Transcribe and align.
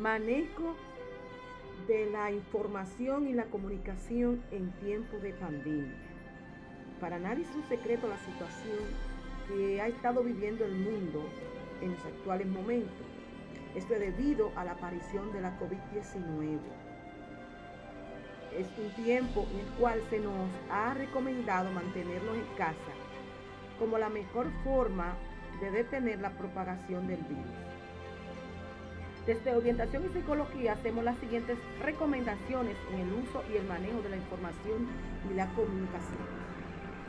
Manejo 0.00 0.76
de 1.86 2.08
la 2.10 2.32
información 2.32 3.28
y 3.28 3.34
la 3.34 3.44
comunicación 3.44 4.42
en 4.50 4.70
tiempo 4.80 5.18
de 5.18 5.34
pandemia. 5.34 5.92
Para 6.98 7.18
nadie 7.18 7.44
es 7.44 7.54
un 7.54 7.68
secreto 7.68 8.08
la 8.08 8.16
situación 8.16 8.78
que 9.46 9.78
ha 9.78 9.88
estado 9.88 10.22
viviendo 10.22 10.64
el 10.64 10.72
mundo 10.72 11.22
en 11.82 11.92
los 11.92 12.02
actuales 12.06 12.46
momentos. 12.46 13.06
Esto 13.74 13.92
es 13.92 14.00
debido 14.00 14.52
a 14.56 14.64
la 14.64 14.72
aparición 14.72 15.34
de 15.34 15.42
la 15.42 15.58
COVID-19. 15.60 16.60
Es 18.56 18.68
un 18.78 19.04
tiempo 19.04 19.46
en 19.52 19.60
el 19.60 19.66
cual 19.78 20.00
se 20.08 20.18
nos 20.18 20.48
ha 20.70 20.94
recomendado 20.94 21.70
mantenernos 21.72 22.36
en 22.36 22.56
casa 22.56 22.94
como 23.78 23.98
la 23.98 24.08
mejor 24.08 24.46
forma 24.64 25.14
de 25.60 25.70
detener 25.70 26.20
la 26.20 26.30
propagación 26.30 27.06
del 27.06 27.20
virus. 27.20 27.79
Desde 29.26 29.54
Orientación 29.54 30.04
y 30.06 30.08
Psicología 30.08 30.72
hacemos 30.72 31.04
las 31.04 31.18
siguientes 31.18 31.58
recomendaciones 31.84 32.74
en 32.90 33.00
el 33.00 33.12
uso 33.12 33.44
y 33.52 33.58
el 33.58 33.66
manejo 33.66 34.00
de 34.00 34.08
la 34.08 34.16
información 34.16 34.88
y 35.30 35.34
la 35.34 35.46
comunicación. 35.48 36.40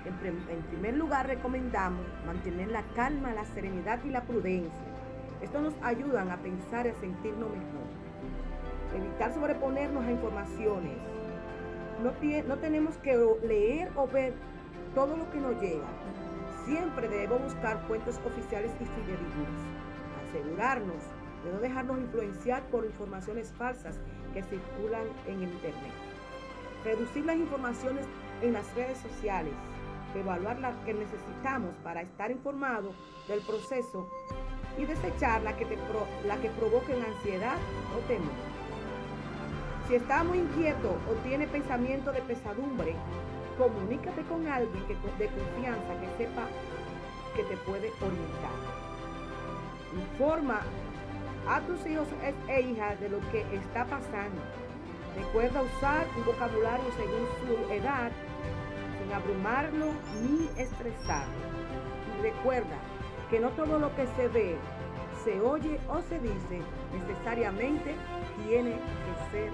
En, 0.04 0.62
primer 0.64 0.98
lugar, 0.98 1.28
recomendamos 1.28 2.06
mantener 2.26 2.68
la 2.68 2.84
calma, 2.96 3.34
la 3.34 3.46
serenidad 3.46 4.04
y 4.04 4.10
la 4.10 4.24
prudencia. 4.24 4.72
Esto 5.42 5.62
nos 5.62 5.74
ayuda 5.82 6.22
a 6.22 6.38
pensar 6.38 6.86
y 6.86 6.90
a 6.90 6.96
sentirnos 6.96 7.50
mejor. 7.50 7.88
Evitar 8.98 9.34
sobreponernos 9.34 10.04
a 10.04 10.12
informaciones. 10.12 10.98
No, 12.04 12.12
no 12.48 12.58
tenemos 12.58 12.98
que 12.98 13.16
leer 13.48 13.90
o 13.96 14.08
ver 14.08 14.34
todo 14.94 15.16
lo 15.16 15.30
que 15.32 15.40
nos 15.40 15.62
llega. 15.62 15.88
Siempre 16.66 17.08
debemos 17.08 17.44
buscar 17.44 17.80
fuentes 17.88 18.20
oficiales 18.26 18.72
y 18.82 18.86
fidedignas. 18.86 19.56
Asegurarnos 20.28 21.21
de 21.44 21.52
no 21.52 21.60
dejarnos 21.60 22.00
influenciar 22.00 22.64
por 22.70 22.86
informaciones 22.86 23.52
falsas 23.58 24.00
que 24.34 24.44
circulan 24.44 25.06
en 25.28 25.44
Internet. 25.44 25.94
Reducir 26.84 27.26
las 27.26 27.38
informaciones 27.38 28.06
en 28.42 28.54
las 28.54 28.74
redes 28.76 28.98
sociales, 29.00 29.54
evaluar 30.16 30.60
las 30.60 30.76
que 30.86 30.94
necesitamos 30.94 31.74
para 31.84 32.02
estar 32.02 32.32
informados 32.32 32.96
del 33.28 33.42
proceso 33.42 34.10
y 34.78 34.86
desechar 34.86 35.42
la 35.42 35.56
que, 35.56 35.66
la 36.26 36.38
que 36.38 36.50
provoquen 36.50 37.04
ansiedad 37.04 37.58
o 37.96 38.00
temor. 38.08 38.34
Si 39.88 39.96
está 39.96 40.24
muy 40.24 40.40
inquieto 40.40 40.90
o 41.10 41.14
tiene 41.28 41.48
pensamiento 41.48 42.12
de 42.12 42.22
pesadumbre, 42.22 42.96
comunícate 43.58 44.22
con 44.24 44.48
alguien 44.48 44.84
que, 44.86 44.94
de 44.94 45.30
confianza 45.30 46.00
que 46.00 46.24
sepa 46.24 46.48
que 47.36 47.44
te 47.44 47.58
puede 47.58 47.90
orientar. 48.00 48.58
Informa 49.94 50.62
a 51.48 51.62
tus 51.62 51.86
hijos 51.86 52.08
e 52.48 52.62
hijas 52.62 53.00
de 53.00 53.10
lo 53.10 53.20
que 53.32 53.42
está 53.56 53.86
pasando. 53.86 54.42
Recuerda 55.16 55.62
usar 55.62 56.08
un 56.18 56.26
vocabulario 56.26 56.86
según 56.96 57.28
su 57.40 57.74
edad, 57.74 58.12
sin 59.02 59.12
abrumarlo 59.12 59.88
ni 60.22 60.48
estresarlo. 60.62 61.34
Y 62.20 62.22
recuerda 62.22 62.78
que 63.30 63.40
no 63.40 63.50
todo 63.50 63.80
lo 63.80 63.94
que 63.96 64.08
se 64.16 64.28
ve, 64.30 64.56
se 65.24 65.40
oye 65.42 65.80
o 65.90 66.02
se 66.02 66.20
dice 66.20 66.62
necesariamente 66.94 67.96
tiene 68.46 68.72
que 68.72 69.32
ser. 69.32 69.52